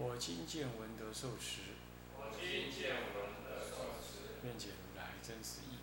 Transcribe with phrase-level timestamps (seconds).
[0.00, 1.62] 我今见闻得受持。
[2.40, 2.94] 愿解
[4.78, 5.82] 如来真实义。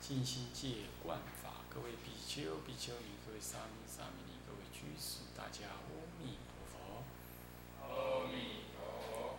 [0.00, 5.86] 尽心戒观法，各位比丘、比丘尼，各位沙弥、沙弥尼，各位居士，大家阿
[6.18, 7.04] 弥陀佛。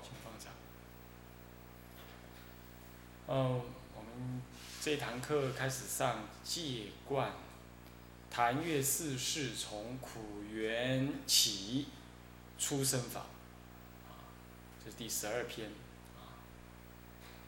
[0.02, 0.48] 请放下。
[3.28, 3.62] 嗯，
[3.98, 4.42] 我们
[4.80, 7.34] 这堂课开始上戒观，
[8.40, 9.18] 谈阅世
[9.54, 11.88] 从苦缘起，
[12.58, 13.20] 出生法。
[14.08, 14.32] 啊，
[14.82, 15.70] 这是第十二篇。
[16.16, 16.40] 啊，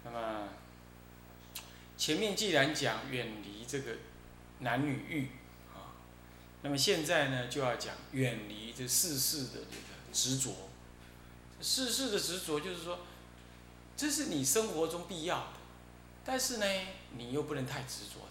[0.03, 0.49] 那么。
[1.97, 3.95] 前面既然讲远离这个
[4.59, 5.29] 男女欲
[5.73, 5.95] 啊，
[6.61, 10.71] 那么现在呢就要讲远离这世事的这个执着。
[11.61, 12.99] 世事的执着就是说，
[13.95, 15.53] 这是你生活中必要的，
[16.25, 16.65] 但是呢，
[17.15, 18.27] 你又不能太执着。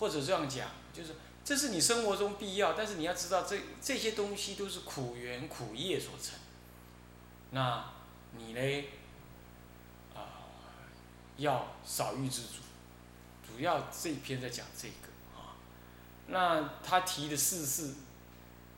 [0.00, 6.34] 或者这样讲，就是这是你生活中必要，但是你要知道这这些东西都是苦缘苦业所成。
[7.52, 7.84] 那
[8.36, 8.84] 你呢？
[11.36, 12.56] 要少欲知足，
[13.42, 14.94] 主要这一篇在讲这个
[15.34, 15.56] 啊。
[16.26, 17.94] 那他提的四事，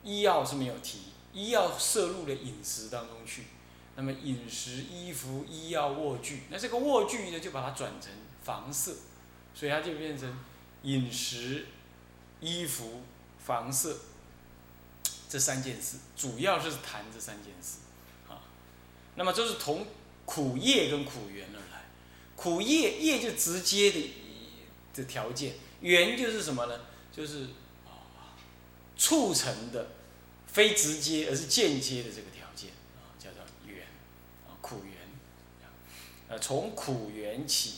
[0.05, 3.47] 医药是没有提，医药摄入了饮食当中去。
[3.97, 8.13] 那么饮食、衣服、医药、卧具，那这个卧具呢，就把它转成
[8.45, 8.95] 房舍，
[9.53, 10.33] 所以它就变成
[10.83, 11.67] 饮食、
[12.41, 13.03] 衣服、
[13.45, 13.97] 房舍
[15.29, 17.79] 这三件事，主要是谈这三件事
[18.29, 18.43] 啊。
[19.15, 19.87] 那么这是同
[20.25, 21.85] 苦业跟苦缘而来。
[22.35, 24.15] 苦业业就直接的
[24.95, 26.81] 的条件，缘就是什么呢？
[27.15, 27.45] 就是
[27.87, 28.35] 啊，
[28.97, 29.91] 促成的，
[30.47, 33.87] 非直接而是间接的这个条件啊，叫做缘
[34.49, 34.95] 啊，苦缘
[36.29, 37.75] 呃，从苦缘起，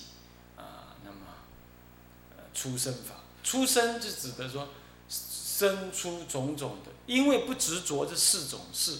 [2.54, 4.68] 出生法，出生就指的说
[5.08, 8.98] 生出种种的，因为不执着这四种事，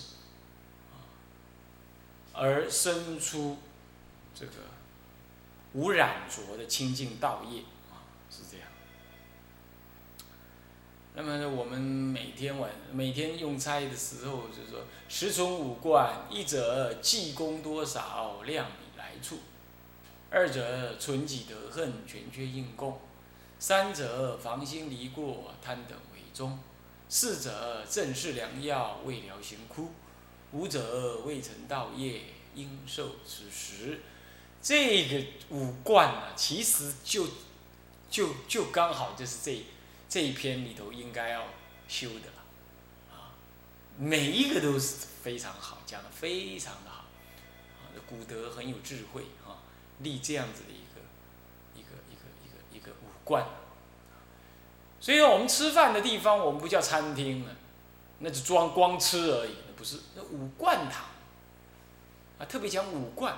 [2.32, 3.58] 而生出
[4.34, 4.52] 这个。
[5.76, 8.68] 无染浊的清净道业啊，是这样。
[11.16, 19.38] 那么，我们每天晚每天用餐的时候，就是说，十从五观，一者济功多少，量比来处；
[20.30, 22.92] 二者存己得恨，全缺应供；
[23.66, 26.58] 三者防心离过，贪等为宗；
[27.08, 29.84] 四者正是良药，未疗行枯；
[30.52, 34.02] 五者未成道业，应受此时。
[34.60, 37.26] 这个五贯啊，其实就
[38.10, 39.64] 就就刚好就是这
[40.10, 41.46] 这一篇里头应该要
[41.88, 43.32] 修的了，啊，
[43.96, 47.06] 每一个都是非常好，讲的非常的好，
[47.80, 49.56] 啊，古德很有智慧啊，
[50.00, 50.68] 立这样子的
[53.24, 53.46] 个一个五贯，
[55.00, 57.50] 所以我们吃饭的地方，我们不叫餐厅了，
[58.18, 61.04] 那就装光吃而已，不是那五贯堂，
[62.38, 63.36] 啊，特别讲五贯。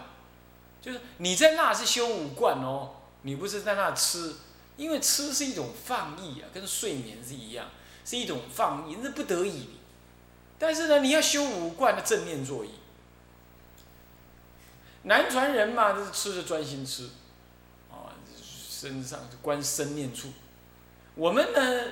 [0.83, 2.91] 就是你在那是修五观哦，
[3.23, 4.37] 你不是在那吃，
[4.77, 7.67] 因为吃是一种放逸啊，跟睡眠是一样，
[8.05, 9.71] 是一种放逸，是不得已。
[10.59, 12.71] 但是呢，你要修五观的正念作意。
[15.03, 17.09] 南传人嘛，就是吃的专心吃，
[18.79, 20.29] 身上观身念处。
[21.15, 21.83] 我们呢，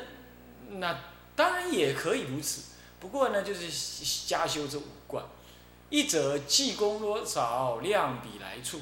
[0.80, 1.00] 那
[1.34, 2.62] 当然也可以如此，
[3.00, 3.70] 不过呢，就是
[4.26, 5.24] 加修这五观。
[5.88, 8.80] 一者济功多少，量比来处，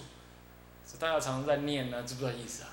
[0.99, 2.71] 大家常在念呢，知不知道意思啊？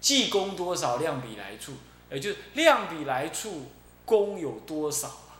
[0.00, 1.74] 济功多少，量比来处，
[2.10, 3.66] 也就是量比来处，
[4.06, 5.36] 功有多少啊？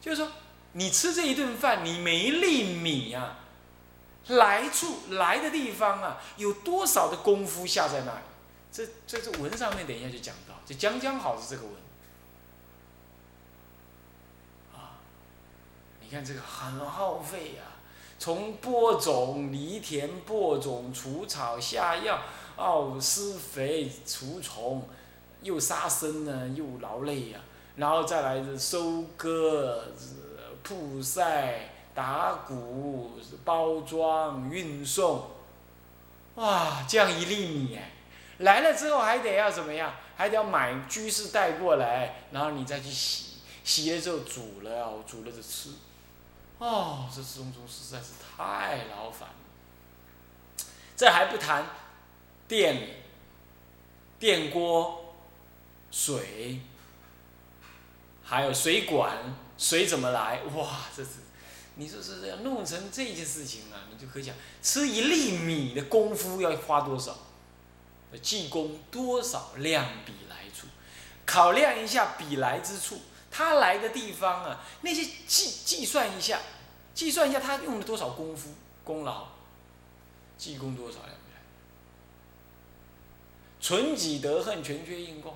[0.00, 0.30] 就是说，
[0.72, 3.39] 你吃这一顿饭，你每一粒米啊，
[4.28, 8.20] 来处来的地方啊，有多少的功夫下在那里？
[8.72, 11.72] 这这这文上面等一下就讲到，就将将好是这个文
[14.72, 14.94] 啊。
[16.00, 17.64] 你看这个很耗费呀，
[18.18, 22.20] 从播种、犁田、播种、除草、下药、
[22.56, 24.88] 哦施肥、除虫，
[25.42, 27.40] 又杀生呢，又劳累呀，
[27.74, 29.84] 然后再来是收割、
[30.62, 35.30] 曝晒、打鼓、包装、运送，
[36.36, 37.78] 哇，这样一粒米，
[38.38, 39.94] 来了之后还得要怎么样？
[40.16, 43.26] 还得要买居士带过来，然后你再去洗。
[43.62, 45.70] 洗了之后煮了，煮了就吃。
[46.58, 49.34] 哦，这中中实在是太劳烦了。
[50.96, 51.66] 这还不谈
[52.48, 53.02] 电、
[54.18, 55.14] 电锅、
[55.90, 56.60] 水，
[58.22, 59.16] 还有水管，
[59.56, 60.40] 水怎么来？
[60.54, 61.10] 哇，这是，
[61.80, 67.16] 你说是要弄成这件事情啊，你就可以想，吃一粒米的功夫要花多少？
[68.20, 70.66] 计功多少量比来处？
[71.24, 73.00] 考量一下比来之处。
[73.30, 76.40] 他来的地方啊，那些计计算一下，
[76.92, 78.50] 计算一下他用了多少功夫
[78.84, 79.28] 功劳，
[80.36, 81.16] 计功多少两来？
[83.58, 85.34] 存己得恨，全缺应供。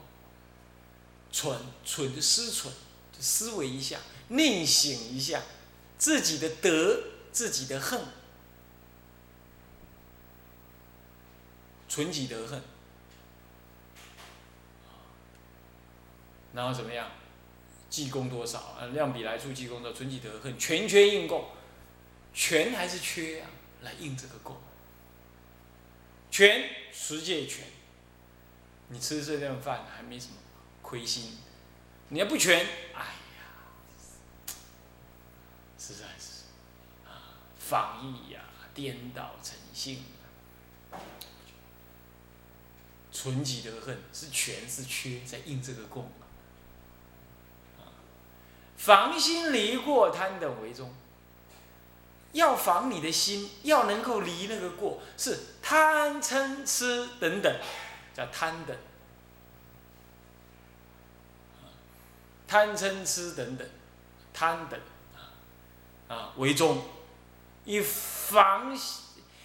[1.33, 2.75] 存存思存，
[3.19, 3.99] 思维一下，
[4.29, 5.41] 内省一下，
[5.99, 7.03] 自己的德，
[7.33, 8.01] 自己的恨，
[11.89, 12.63] 存己得恨，
[16.53, 17.11] 然后怎么样？
[17.91, 18.77] 计功多少？
[18.93, 21.47] 量比来处计功的存己得恨，全缺应供，
[22.33, 23.49] 全还是缺啊？
[23.83, 24.57] 来应这个供，
[26.31, 27.67] 全十界全，
[28.89, 30.33] 你吃这顿饭还没什么
[30.83, 31.39] 亏心，
[32.09, 33.15] 你要不全，哎，
[35.85, 36.45] 实在是。
[37.07, 38.41] 啊，仿意呀，
[38.73, 40.03] 颠倒成性，
[43.13, 46.11] 存己得恨是全是缺，在应这个供。
[48.77, 50.93] 防心离过贪等为中，
[52.33, 57.61] 要防你的心，要能够离那个过，是贪嗔痴等等，
[58.15, 58.77] 叫贪等，
[62.47, 63.67] 贪嗔痴等等，
[64.35, 64.79] 贪等
[66.09, 66.83] 啊为重，
[67.65, 68.79] 以防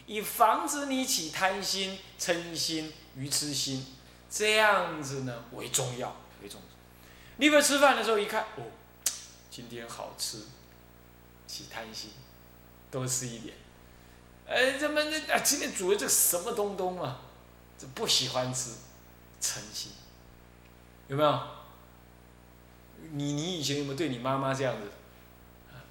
[0.06, 3.86] 以防止你起贪心、嗔心、愚痴心，
[4.30, 6.60] 这样子呢为重要为重。
[7.38, 8.64] 你比如吃饭的时候一看哦。
[9.52, 10.44] 今天好吃，
[11.48, 12.12] 起贪心，
[12.90, 13.56] 多吃一点。
[14.48, 15.40] 哎，怎么那啊？
[15.40, 17.20] 今天煮的这什么东东啊？
[17.78, 18.72] 这不喜欢吃，
[19.42, 19.92] 嗔心，
[21.08, 21.42] 有没有？
[23.12, 24.90] 你你以前有没有对你妈妈这样子？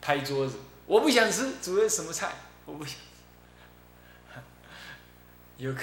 [0.01, 0.57] 拍桌子，
[0.87, 2.33] 我不想吃，煮的什么菜？
[2.65, 2.97] 我不想。
[5.57, 5.83] 有可，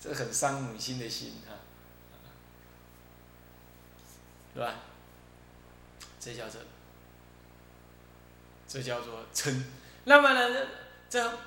[0.00, 1.50] 这很伤母亲的心啊，
[4.54, 4.74] 是吧？
[6.20, 6.60] 这叫做。
[8.68, 9.62] 这叫做嗔，
[10.04, 10.66] 那么呢，
[11.08, 11.38] 这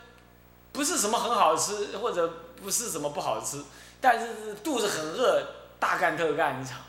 [0.71, 3.61] 不是什么很好吃，或者不是什么不好吃，
[3.99, 5.45] 但是肚子很饿，
[5.81, 6.79] 大干特干一场，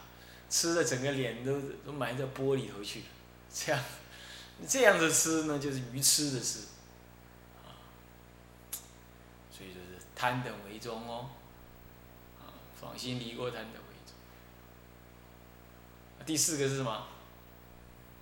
[0.49, 3.07] 吃的整个脸都都埋在锅里头去了，
[3.53, 3.85] 这样，
[4.69, 6.61] 这样子吃呢，就是愚痴的吃，
[7.65, 7.75] 啊，
[9.51, 11.31] 所以就是贪等为中哦，
[12.41, 14.15] 啊，放心离过贪等为中。
[16.27, 17.07] 第四个是什么？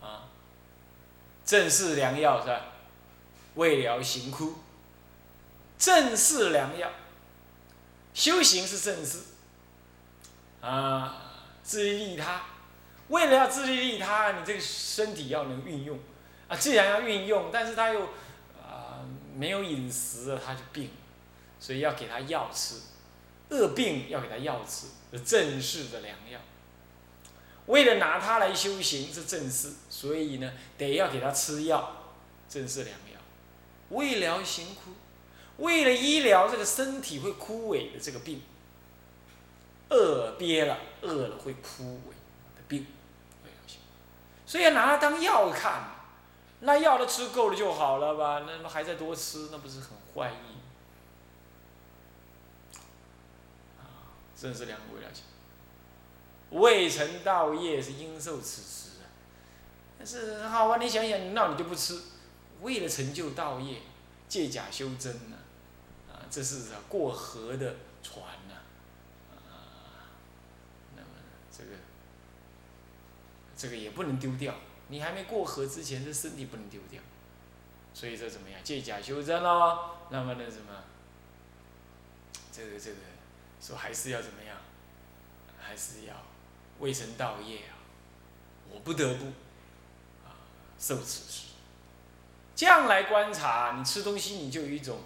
[0.00, 0.28] 啊？
[1.44, 2.60] 正是良药是吧？
[3.54, 4.54] 未了行枯。
[5.78, 6.90] 正是良药，
[8.12, 9.20] 修行是正事。
[10.60, 12.42] 啊，自利利他，
[13.08, 15.98] 为了要自利利他，你这个身体要能运用。
[16.48, 18.00] 啊，既然要运用，但是他又
[18.60, 19.04] 啊
[19.36, 20.90] 没有饮食了，他就病，
[21.60, 22.76] 所以要给他药吃。
[23.50, 24.88] 恶病要给他药吃，
[25.24, 26.38] 正式的良药。
[27.64, 31.96] 为了拿它来修行是正事，所以呢，得要给他吃药，
[32.48, 33.18] 正式良药。
[33.88, 34.92] 为了行枯，
[35.62, 38.42] 为了医疗这个身体会枯萎的这个病，
[39.88, 42.12] 饿憋了，饿了会枯萎
[42.54, 42.86] 的病，
[44.44, 45.97] 所以要拿它当药看。
[46.60, 48.44] 那药都吃够了就好了吧？
[48.62, 50.58] 那还在多吃，那不是很坏意？
[53.78, 55.24] 啊，正是良为了行。
[56.50, 59.06] 未成道业是应受此时啊，
[59.98, 62.00] 但是好啊，你想想，那你就不吃，
[62.62, 63.82] 为了成就道业，
[64.28, 65.36] 借假修真呢，
[66.10, 68.54] 啊，这是过河的船呐，
[69.46, 70.10] 啊，
[70.96, 71.08] 那么
[71.56, 71.70] 这个
[73.54, 74.54] 这个也不能丢掉，
[74.88, 77.00] 你还没过河之前，这身体不能丢掉，
[77.94, 78.60] 所以这怎么样？
[78.62, 80.84] 借假修真喽，那么那什么，
[82.52, 82.96] 这个这个
[83.60, 84.56] 说还是要怎么样？
[85.58, 86.14] 还是要。
[86.80, 87.74] 未成道业啊，
[88.70, 89.24] 我不得不
[90.24, 90.30] 啊
[90.78, 91.48] 受此事。
[92.54, 95.00] 这样来观察，你吃东西你就有一种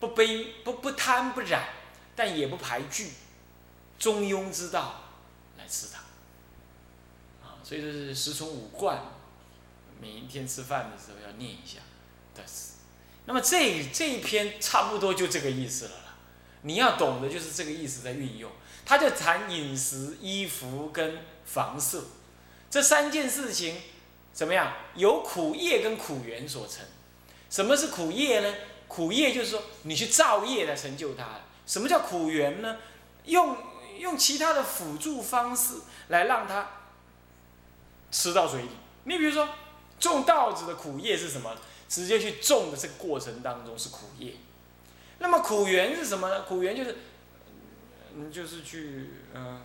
[0.00, 1.68] 不卑不不贪不染，
[2.16, 3.12] 但也不排拒，
[3.98, 5.02] 中庸之道
[5.58, 6.03] 来吃它。
[7.64, 9.02] 所以说是十从五贯，
[10.00, 11.80] 每一天吃饭的时候要念一下。
[12.36, 12.74] 但是，
[13.24, 16.16] 那么这这一篇差不多就这个意思了啦。
[16.62, 18.50] 你要懂的就是这个意思在运用。
[18.86, 22.04] 他就谈饮食、衣服跟房舍，
[22.70, 23.80] 这三件事情
[24.34, 24.74] 怎么样？
[24.94, 26.84] 由苦业跟苦缘所成。
[27.48, 28.54] 什么是苦业呢？
[28.88, 31.40] 苦业就是说你去造业来成就它。
[31.66, 32.76] 什么叫苦缘呢？
[33.24, 33.56] 用
[33.98, 35.76] 用其他的辅助方式
[36.08, 36.68] 来让它
[38.14, 38.68] 吃到嘴里。
[39.02, 39.48] 你比如说
[39.98, 41.50] 种稻子的苦业是什么？
[41.88, 44.34] 直接去种的这个过程当中是苦业。
[45.18, 46.42] 那么苦缘是什么呢？
[46.42, 46.96] 苦缘就是，
[48.14, 49.60] 嗯，就是去，嗯，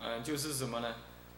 [0.00, 0.94] 嗯，就是什么呢？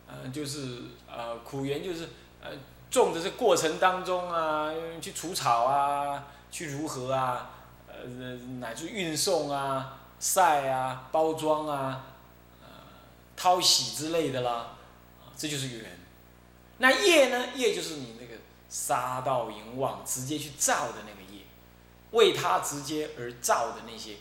[0.09, 2.09] 嗯，就是呃，苦缘就是
[2.43, 2.51] 呃，
[2.91, 7.51] 种的这过程当中啊，去除草啊，去如何啊，
[7.87, 8.05] 呃，
[8.59, 12.05] 乃至运送啊、晒啊、包装啊、
[13.39, 14.77] 掏、洗之类的啦，
[15.37, 15.99] 这就是缘。
[16.79, 17.49] 那业呢？
[17.55, 18.35] 业就是你那个
[18.69, 21.45] 杀盗淫妄直接去造的那个业。
[22.13, 24.17] 为他直接而造的那些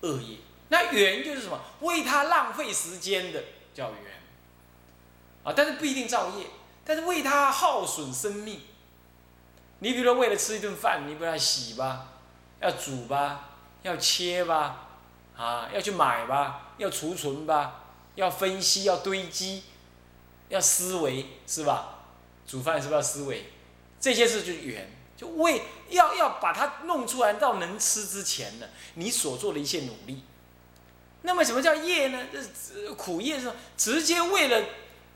[0.00, 0.38] 恶业，
[0.70, 1.60] 那缘就是什么？
[1.80, 3.44] 为他浪费时间的
[3.74, 3.98] 叫缘
[5.44, 6.46] 啊，但是不一定造业，
[6.86, 8.62] 但是为他耗损生命。
[9.80, 12.06] 你比如说，为了吃一顿饭，你不要洗吧，
[12.58, 13.50] 要煮吧，
[13.82, 14.88] 要切吧，
[15.36, 17.84] 啊，要去买吧，要储存吧，
[18.18, 19.62] 要分析，要堆积，
[20.48, 22.00] 要思维，是吧？
[22.44, 23.44] 煮饭是不是要思维？
[24.00, 24.90] 这些事就是缘。
[25.16, 30.22] 就为要要把它弄出来到能吃之前呢，你所做的一切努力。
[31.22, 32.26] 那么什么叫业呢？
[32.32, 34.64] 这苦业是直接为了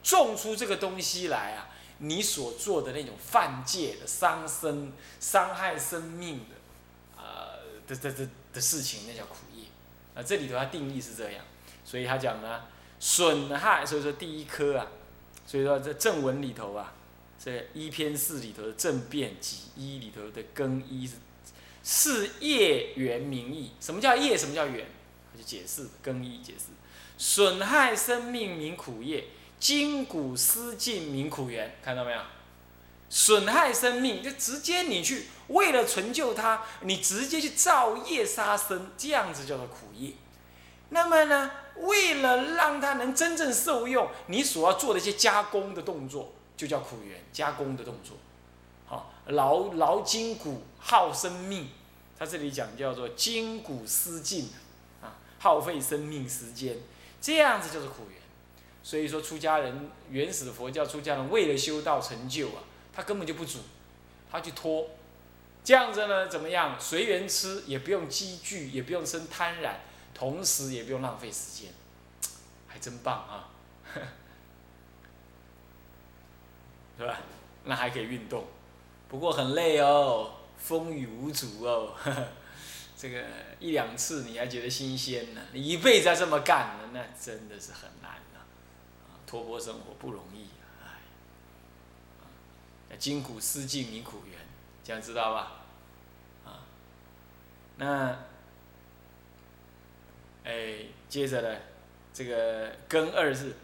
[0.02, 1.68] 种出这个东西来啊，
[1.99, 6.56] 你所做的那种犯戒的、伤身、伤害生命的，
[7.16, 9.66] 呃的的的的事情，那叫苦业。
[10.14, 11.44] 啊，这里头它定义是这样，
[11.85, 12.62] 所以他讲呢，
[13.04, 14.87] 损害，所以说第一颗啊，
[15.44, 16.94] 所以说在正文里头啊。
[17.44, 21.14] 这一篇四里头的正变及一里头的更一是
[21.82, 23.73] 是业缘名义。
[23.80, 24.38] 什么叫业？
[24.38, 24.87] 什么叫缘？
[25.37, 26.66] 就解释更一解释，
[27.18, 29.25] 损害生命名苦业，
[29.59, 31.75] 筋骨失尽名苦缘。
[31.82, 32.21] 看到没有？
[33.11, 40.12] 损害生命就直接你去为了成就它，你直接去造业杀生，这样子叫做苦业。
[40.90, 46.33] 那么呢，为了让它能真正受用，你所要做的一些加工的动作。
[46.55, 48.17] 就叫苦缘加工的动作，
[48.87, 51.71] 好劳劳筋骨耗生命，
[52.17, 54.50] 他这里讲叫做筋骨失尽
[55.00, 56.76] 啊，耗费生命时间，
[57.21, 58.21] 这样子就是苦缘。
[58.85, 62.62] 所以说出家人原始佛教出家人为了修道成就啊，
[62.95, 63.59] 他根本就不煮，
[64.31, 64.88] 他去拖，
[65.64, 66.76] 这样子呢怎么样？
[66.79, 69.73] 随缘吃也不用积聚，也不用生贪婪，
[70.23, 71.73] 同时也不用浪费时间，
[72.69, 73.49] 还真棒啊！
[76.97, 77.19] 是吧？
[77.64, 78.47] 那还可以运动，
[79.09, 81.97] 不过很累哦，风雨无阻哦。
[82.97, 83.25] 这个
[83.59, 88.38] 一两次你还觉得新鲜呢，你一辈子要这么干呢，那真的是很难了。
[88.38, 90.47] 啊，托钵生活不容易，
[92.91, 92.97] 哎。
[92.97, 94.38] 筋骨失尽弥苦缘，
[94.85, 95.62] 这样知道吧？
[96.45, 96.62] 啊，
[97.76, 98.17] 那，
[100.44, 101.58] 哎，接着呢，
[102.12, 103.54] 这个根二是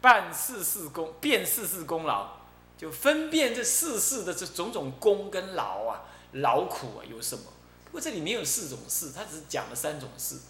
[0.00, 2.36] 办事事功，辨事事功劳。
[2.78, 7.44] 就分辨这世事的这种种功跟劳啊，劳苦啊有什么？
[7.86, 10.40] 不过这里没有四种事，他只是讲了三种事，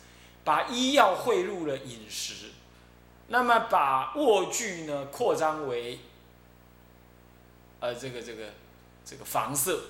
[0.42, 2.50] 把医药汇入了饮食，
[3.28, 6.00] 那么把卧具呢扩张为，
[7.78, 8.48] 呃这个这个
[9.04, 9.84] 这个房舍，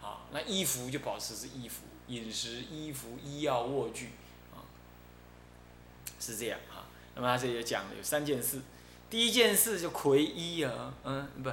[0.00, 4.12] 啊，那衣服就保持是衣服，饮食、衣服、医药、卧具，
[6.24, 6.84] 是这样哈。
[7.14, 8.60] 那么他这里讲了有三件事，
[9.10, 11.50] 第一件事就魁一啊，嗯不。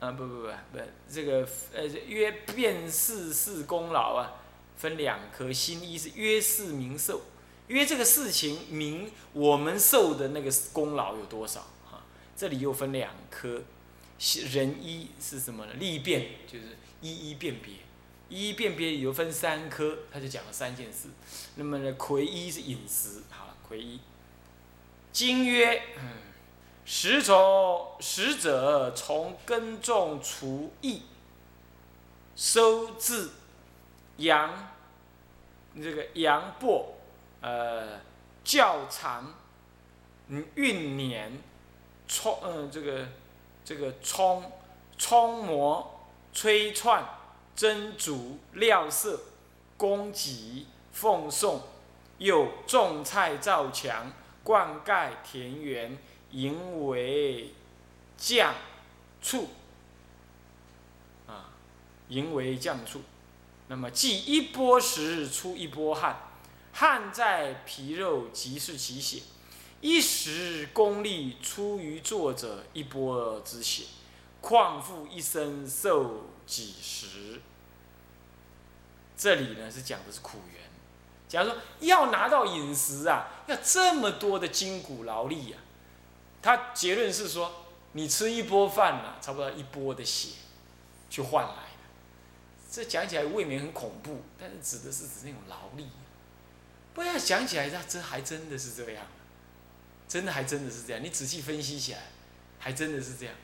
[0.00, 0.78] 啊不不不不，
[1.10, 4.34] 这个呃约辨事事功劳啊，
[4.76, 7.22] 分两颗心一是约事民受，
[7.68, 12.04] 约这个事情名我们受的那个功劳有多少啊？
[12.36, 13.62] 这里又分两颗，
[14.52, 15.72] 人一是什么呢？
[15.78, 17.72] 利变就是一一辨别，
[18.28, 21.08] 一一辨别又分三科，他就讲了三件事。
[21.54, 24.00] 那么呢，魁一是饮食，好，魁一，
[25.12, 26.24] 经约嗯。
[26.86, 31.00] 食从食者从耕种除役，
[32.36, 33.30] 收治
[34.18, 34.68] 羊，
[35.76, 36.84] 这个羊帛，
[37.40, 38.00] 呃，
[38.44, 39.32] 较长，
[40.28, 41.42] 嗯，运年，
[42.06, 43.08] 冲，嗯，这个，
[43.64, 44.52] 这个冲，
[44.98, 47.02] 冲磨，吹串，
[47.56, 49.18] 蒸煮，料色，
[49.78, 51.62] 供给，奉送，
[52.24, 54.10] 又种菜造墙，
[54.42, 55.96] 灌溉田园。
[56.34, 57.50] 营为
[58.18, 58.56] 酱
[59.22, 59.50] 醋，
[61.28, 61.54] 啊，
[62.08, 63.02] 营为酱醋，
[63.68, 66.32] 那么即一波时出一波汗，
[66.72, 69.22] 汗在皮肉即是其血，
[69.80, 73.84] 一时功力出于作者一波之血，
[74.40, 77.40] 况复一生受几时？
[79.16, 80.73] 这里呢是讲的是苦缘。
[81.34, 85.58] 假如说要拿到饮食啊，要这么多的筋骨劳力呀，
[86.40, 87.50] 他结论是说，
[87.90, 90.28] 你吃一波饭呐，差不多一波的血，
[91.10, 92.70] 去换来的。
[92.70, 95.88] 这讲起来未免很恐怖，但是指的是指那种劳力。
[96.94, 99.04] 不要想起来，这这还真的是这样，
[100.06, 101.02] 真的还真的是这样。
[101.02, 101.98] 你仔细分析起来，
[102.60, 103.34] 还真的是这样。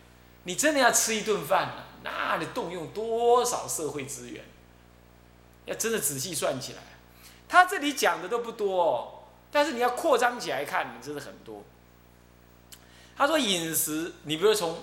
[0.44, 4.44] 你真的要吃一顿饭呢，那你动用多少社会资源？
[5.64, 6.82] 要真的仔细算起来。
[7.50, 11.64] 他这里讲的都不多哦，但是你要扩张起来看，你真的很多。
[13.16, 14.78] 他说饮食，你比如从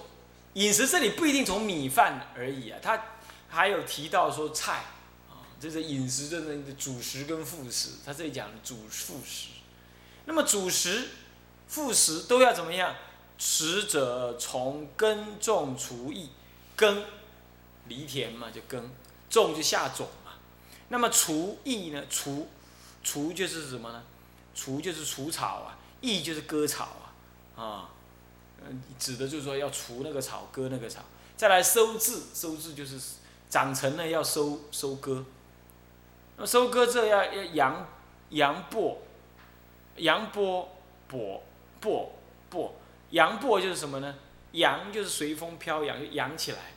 [0.56, 3.02] 饮食这里不一定从米饭而已啊，他
[3.48, 4.84] 还有提到说菜
[5.30, 9.48] 啊，这是饮食的那个主食跟副食，他这里讲的主副食。
[10.26, 11.08] 那么主食、
[11.70, 12.94] 副食都要怎么样？
[13.38, 16.32] 食者从耕种除役，
[16.76, 17.06] 耕
[17.88, 18.92] 犁田嘛就耕，
[19.30, 20.34] 种就下种嘛。
[20.90, 22.04] 那么除役呢？
[22.10, 22.50] 除
[23.08, 24.04] 除就是什么呢？
[24.54, 26.90] 除就是除草啊，役就是割草
[27.56, 27.90] 啊，啊，
[28.68, 31.02] 嗯，指的就是说要除那个草，割那个草。
[31.38, 33.00] 再来收治，收治就是
[33.50, 35.24] 长成了要收收割。
[36.36, 37.88] 那收割这要要扬
[38.32, 38.98] 扬簸，
[39.96, 40.66] 扬簸
[41.10, 41.40] 簸
[41.82, 42.10] 簸
[42.52, 42.72] 簸，
[43.12, 44.16] 扬簸就是什么呢？
[44.52, 46.74] 扬就是随风飘扬，扬起来，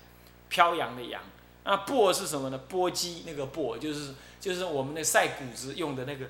[0.49, 1.20] 飘扬的扬。
[1.64, 2.61] 那簸是什么呢？
[2.71, 4.14] 簸箕那个簸就是。
[4.40, 6.25] 就是我们那晒谷子用的那个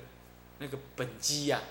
[0.57, 1.61] 那个本机呀，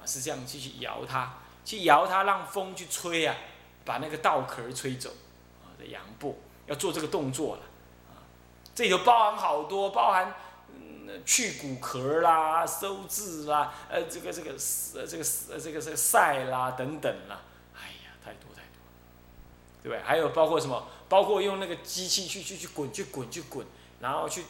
[0.06, 3.36] 是这样去去摇它，去摇它，让风去吹啊，
[3.84, 5.10] 把那个稻壳吹走，
[5.62, 7.62] 啊，的扬布要做这个动作了，
[8.14, 8.24] 啊，
[8.74, 10.34] 这里头包含好多，包含
[10.70, 14.52] 嗯去骨壳啦，收字啦，呃，这个这个
[14.94, 17.42] 呃这个呃这个这个晒啦等等啦，
[17.76, 18.80] 哎呀，太多太多，
[19.82, 20.00] 对不对？
[20.02, 20.82] 还有包括什么？
[21.08, 23.66] 包括用那个机器去去去滚去滚去滚，
[24.00, 24.44] 然后去。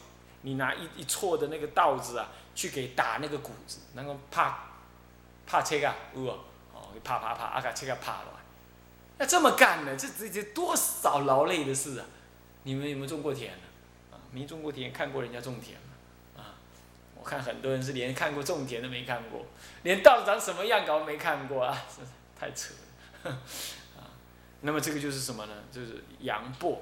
[0.47, 4.67] 你拿一一撮的那个稻子啊，去给打那个谷子，那个怕
[5.47, 6.39] 怕切啊，有哦，
[6.75, 8.41] 哦，啪啪啪，啊，把车给啪了。
[9.17, 9.97] 那这么干呢？
[9.97, 12.05] 这这这多少劳累的事啊！
[12.65, 13.63] 你们有没有种过田呢？
[14.13, 16.43] 啊，没种过田，看过人家种田吗？
[16.43, 16.53] 啊，
[17.17, 19.47] 我看很多人是连看过种田都没看过，
[19.83, 21.75] 连稻子长什么样搞没看过啊！
[22.39, 22.75] 太扯
[23.23, 23.39] 了，
[24.65, 25.53] 那么这个就是什么呢？
[25.71, 26.79] 就是阳簸。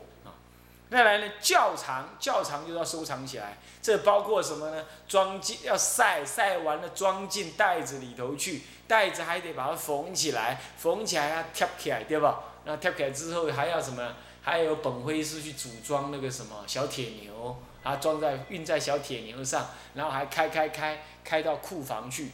[0.90, 3.56] 再来呢，窖藏，窖藏就要收藏起来。
[3.80, 4.84] 这包括什么呢？
[5.08, 12.42] 装进要晒，晒完了装进袋子里头去，袋子还得把它缝起来，缝起来要贴起来，对吧？
[12.64, 14.14] 那贴起来之后还要什么？
[14.42, 22.32] 还有本灰是去组装那个什么小铁牛，啊，装在运在小铁牛上，然后还开开开开到库房去，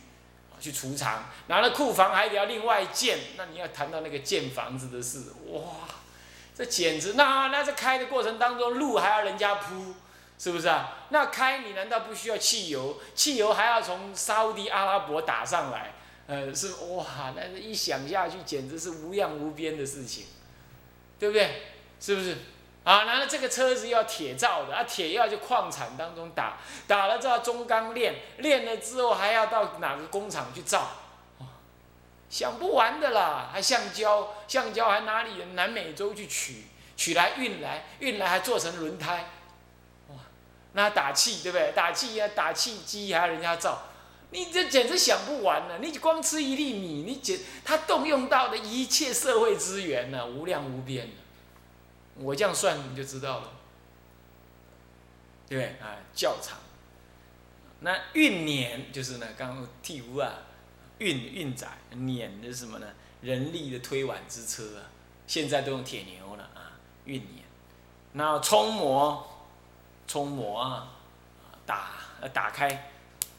[0.60, 1.24] 去储藏。
[1.46, 5.60] 拿了库房还得要另外建，那你要谈到那个建房子的事，哇！
[6.56, 9.94] 这简直，那那在开的过程当中，路还要人家铺，
[10.38, 11.06] 是不是啊？
[11.10, 13.00] 那开你难道不需要汽油？
[13.14, 15.92] 汽油还要从沙地阿拉伯打上来，
[16.26, 20.24] 呃，是哇，那一想下去，简直是无量无边的事情，
[21.18, 21.62] 对不对？
[22.00, 22.36] 是不是？
[22.88, 30.92] 啊，然后这个车子要铁造的，啊，铁要去矿产当中打，打了之后中钢炼，炼了之后还要到哪个工厂去造？
[32.30, 36.64] 想不完的啦，还橡胶，橡胶还哪里南美洲去取，
[36.96, 39.26] 取来运来，运来还做成轮胎，
[40.08, 40.16] 哇，
[40.72, 41.72] 那打气对不对？
[41.72, 43.82] 打气呀，打气机还要人家造，
[44.30, 45.76] 你这简直想不完了。
[45.80, 51.10] 你光吃一粒米，你简他动用到的一切社会资源呢，无量无边
[52.18, 53.50] 我这样算你就知道了，
[55.48, 55.86] 对不对？
[55.86, 56.58] 啊，较长，
[57.80, 60.32] 那运年就是呢，刚刚替屋啊。
[60.98, 62.86] 运运载碾的什么呢？
[63.20, 64.82] 人力的推挽之车啊，
[65.28, 67.44] 现在都用铁牛了啊，运碾。
[68.14, 69.24] 那冲磨，
[70.08, 70.90] 冲磨啊，
[71.64, 71.92] 打
[72.32, 72.90] 打开，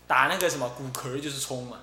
[0.08, 1.80] 打那个什么骨壳就是冲嘛，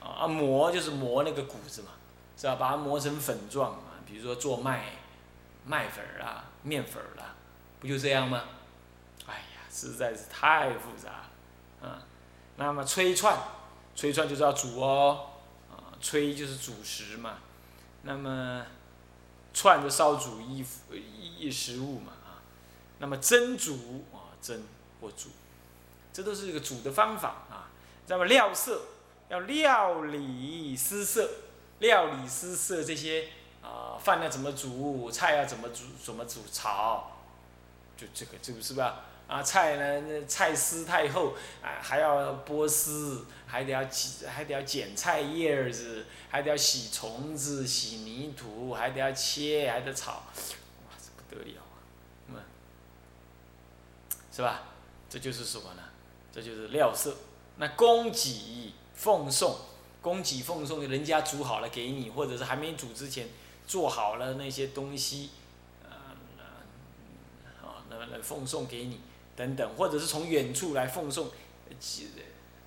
[0.00, 1.88] 啊磨就是磨那个骨子嘛，
[2.34, 2.54] 是吧？
[2.54, 4.92] 把它磨成粉状啊，比如说做麦
[5.68, 7.34] 麦粉啊、面粉啦，
[7.78, 8.44] 不就这样吗？
[9.26, 11.10] 哎呀，实在是太复杂
[11.82, 12.02] 了啊。
[12.56, 13.36] 那么吹串。
[13.94, 15.30] 炊串就是要煮哦，
[15.72, 17.38] 啊，炊就是主食嘛，
[18.02, 18.64] 那么
[19.52, 22.38] 串就烧煮衣服衣食物嘛啊，
[23.00, 24.62] 那么蒸煮啊蒸
[25.00, 25.30] 或煮，
[26.12, 27.70] 这都是一个煮的方法啊。
[28.06, 28.82] 那么料色
[29.28, 31.28] 要料理丝色，
[31.80, 33.30] 料理丝色这些
[33.62, 37.10] 啊饭要怎么煮，菜要怎么煮怎么煮炒，
[37.96, 39.04] 就这个这个是吧？
[39.26, 51.76] 啊，菜呢，那菜丝太厚，啊，还要剥丝，还得要剪，还得要剪菜叶子，还得要洗虫子、洗泥土，还得要切，还得炒，哇，这不得了啊！
[52.28, 52.36] 嗯，
[54.32, 54.62] 是吧？
[55.10, 55.82] 这就是什么呢？
[56.32, 57.14] 这就是料色。
[57.56, 59.56] 那供给奉送，
[60.00, 63.28] 供给奉送，人家煮好了给你，或者是还没煮之前
[63.68, 65.30] 做好了那些东西，
[65.84, 65.90] 呃，
[67.62, 69.00] 啊，那来奉送给你，
[69.36, 71.30] 等等，或者是从远处来奉送，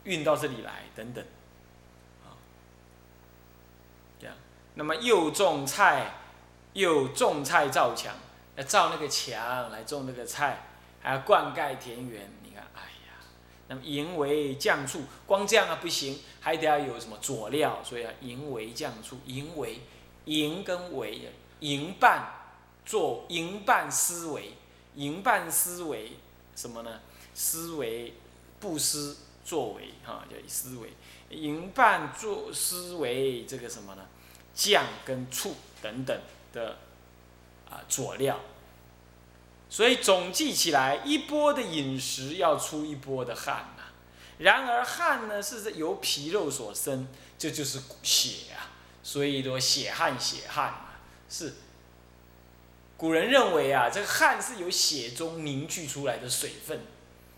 [0.03, 1.25] 运到这里来，等等，
[2.23, 2.37] 啊，
[4.19, 4.35] 这样。
[4.75, 6.19] 那么又种菜，
[6.73, 8.15] 又种菜造墙，
[8.55, 10.67] 要造那个墙来种那个菜，
[11.01, 12.31] 还要灌溉田园。
[12.43, 13.17] 你看，哎呀
[13.67, 19.81] 那么营为酱醋，光这样啊不行，还得要有什么佐料，所以啊营为酱醋，营为
[20.25, 22.33] 营跟为营办
[22.85, 24.53] 做营办思维，
[24.95, 26.13] 营办思维
[26.55, 26.99] 什么呢？
[27.33, 28.13] 思维
[28.59, 30.93] 不思作为哈，叫思维
[31.29, 34.05] 营办做思维这个什么呢？
[34.53, 36.19] 酱跟醋等等
[36.51, 36.77] 的
[37.69, 38.39] 啊佐料。
[39.69, 43.83] 所以总计起来，一波的饮食要出一波的汗呐。
[44.39, 47.07] 然而汗呢，是由皮肉所生，
[47.37, 48.70] 这就是血啊。
[49.03, 51.53] 所以说血汗血汗啊，是
[52.97, 56.81] 古人认为啊，这个汗是由血中凝聚出来的水分，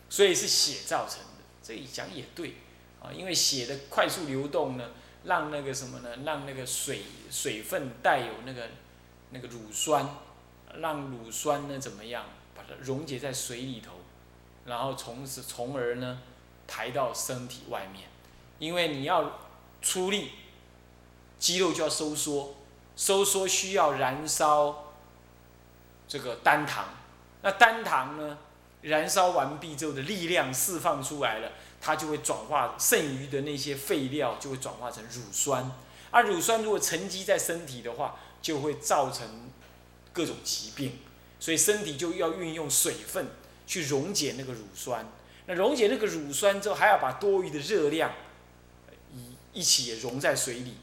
[0.09, 1.43] 所以是血造成的。
[1.61, 2.55] 这一讲也对
[3.01, 4.91] 啊，因为血的快速流动呢，
[5.23, 8.69] 让那个什么呢，让那个水水分带有那个
[9.31, 10.09] 那个乳酸。
[10.79, 13.91] 让乳酸呢怎么样，把它溶解在水里头，
[14.65, 16.19] 然后从此从而呢
[16.67, 18.05] 排到身体外面，
[18.57, 19.39] 因为你要
[19.83, 20.31] 出力，
[21.43, 22.55] 肌肉就要收缩，
[22.95, 24.93] 收缩需要燃烧
[26.07, 26.85] 这个单糖，
[27.41, 28.37] 那单糖呢
[28.83, 31.51] 燃烧完毕之后的力量释放出来了，
[31.81, 35.69] 它就会转化剩余的那些废料就会转化成乳酸，
[36.11, 39.51] 而乳酸如果沉积在身体的话，就会造成。
[40.15, 40.99] 各种疾病，
[41.39, 43.29] 所以身体就要运用水分
[43.65, 45.03] 去溶解那个乳酸。
[45.47, 48.11] 那溶解那个乳酸之后，还要把多余的热量
[49.11, 50.75] 一一起也溶在水里，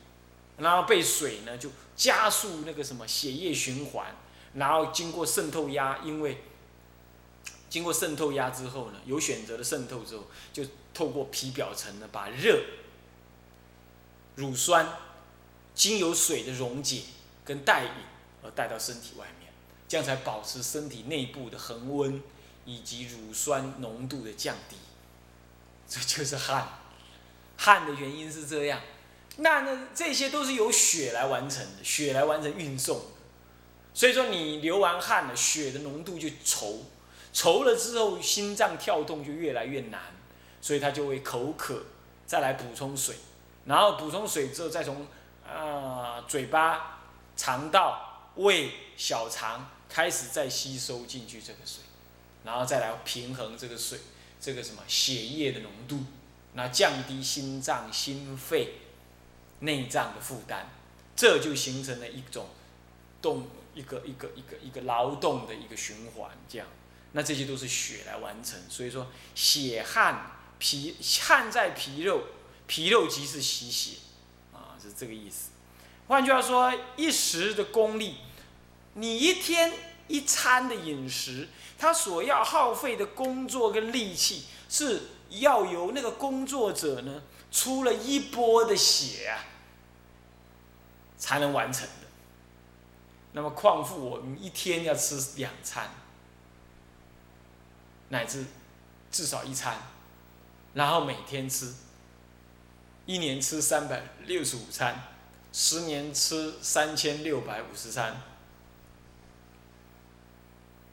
[0.61, 4.15] 然后被水呢就加速那个什么血液循环，
[4.55, 6.45] 然后经过渗透压，因为
[7.69, 12.63] 经过渗透压之后呢，有选择的渗透之后，就透过皮表层呢把热
[14.37, 14.87] 乳酸
[15.75, 17.03] 经由水的溶解
[17.45, 17.91] 跟带引。
[18.43, 19.53] 而带到身体外面，
[19.87, 22.23] 这样才保持身体内部的恒温
[22.65, 24.77] 以及乳酸浓度的降低。
[25.87, 26.67] 这就是汗，
[27.59, 28.81] 汗的原因是这样。
[29.37, 33.01] 那呢，这些都是由血来完成的，血来完成运送。
[33.95, 36.79] 所以说，你流完汗了，血的浓度就稠，
[37.33, 40.01] 稠了之后，心脏跳动就越来越难，
[40.61, 41.85] 所以它就会口渴，
[42.27, 43.17] 再来补充水，
[43.65, 45.07] 然后补充水之后，再从
[45.47, 47.01] 啊嘴巴、
[47.37, 48.07] 肠道。
[48.37, 51.83] 胃、小肠开始再吸收进去这个水，
[52.45, 53.99] 然后再来平衡这个水，
[54.41, 55.99] 这个什么血液的浓度，
[56.55, 58.75] 那降低心脏、心肺、
[59.61, 60.65] 内脏的负担，
[61.17, 62.49] 这就形成了一种
[63.23, 66.67] 动一个一个一个一个劳动的一个循环，这样，
[67.13, 72.23] 那这些都是血来完成，所以说血汗皮汗在皮肉，
[72.67, 73.97] 皮肉即是吸血，
[74.53, 75.51] 啊，是这个意思。
[76.09, 78.17] 换句话说，一时的功力。
[78.95, 79.73] 你一天
[80.09, 89.47] 一餐的饮食，他所要耗费的工作跟力气，是要由那个工作者呢出了一波的血啊，
[91.21, 92.09] 才能完成的。
[93.33, 95.89] 那么况复我们一天要吃两餐，
[98.09, 98.45] 乃至
[99.13, 99.77] 至少一餐，
[100.75, 101.73] 然后每天吃，
[103.07, 105.01] 一年吃三百六十五餐，
[105.53, 108.21] 十年吃三千六百五十餐。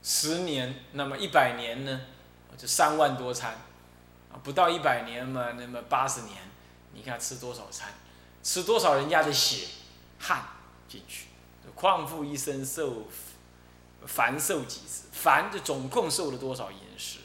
[0.04, 2.02] 十年，那么一百年呢？
[2.56, 3.56] 就三万多餐，
[4.44, 6.38] 不到一百年嘛，那么八十年，
[6.94, 7.94] 你看吃多少餐，
[8.42, 9.68] 吃多少人家的血
[10.20, 10.44] 汗
[10.88, 11.28] 进去，
[11.76, 13.08] 况复一生受
[14.06, 15.08] 凡受几次？
[15.12, 17.20] 凡就总共受了多少饮食？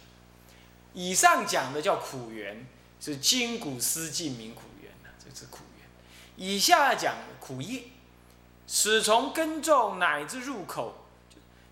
[0.94, 2.66] 以上讲的叫苦源，
[3.00, 5.86] 是筋骨丝尽名苦源呐，这是苦源。
[6.36, 7.84] 以下讲苦业，
[8.66, 10.96] 始从耕种乃至入口。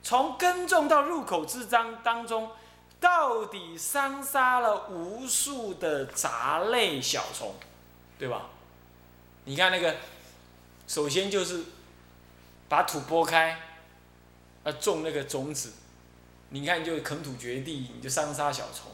[0.02, 2.50] 从耕种到入口之章当中，
[2.98, 7.54] 到底伤杀了无数的杂类小虫，
[8.18, 8.46] 对吧？
[9.44, 9.96] 你看那个，
[10.90, 11.62] 首先就是
[12.68, 13.56] 把土拨开，
[14.64, 15.70] 啊，种那个种子，
[16.48, 18.90] 你看就垦土掘地，你就伤杀小虫，